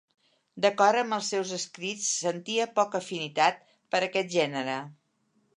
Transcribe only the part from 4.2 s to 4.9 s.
gènere.